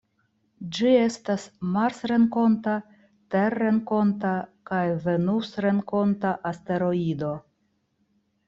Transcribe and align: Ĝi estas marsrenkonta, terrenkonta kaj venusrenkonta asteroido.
Ĝi 0.77 0.93
estas 1.01 1.43
marsrenkonta, 1.75 2.73
terrenkonta 3.35 4.33
kaj 4.71 4.83
venusrenkonta 5.05 6.33
asteroido. 6.53 7.35